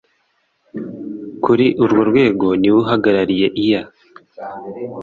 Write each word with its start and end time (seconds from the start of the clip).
kuri 1.43 1.65
urwo 1.83 2.01
rwego 2.09 2.47
ni 2.59 2.69
we 2.73 2.77
uhagarariye 2.83 3.47
ear 3.67 3.85